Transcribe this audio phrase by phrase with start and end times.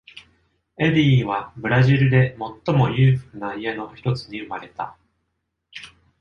[0.79, 4.97] エディーはブラジルで最も裕福な家の一つに生まれた。